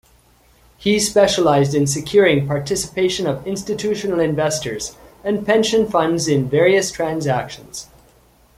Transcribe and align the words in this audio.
He 0.79 0.99
specialized 0.99 1.75
in 1.75 1.85
securing 1.85 2.47
participation 2.47 3.27
of 3.27 3.45
institutional 3.45 4.19
investors 4.19 4.95
and 5.23 5.45
pension 5.45 5.85
funds 5.87 6.27
in 6.27 6.49
various 6.49 6.91
transactions. 6.91 7.87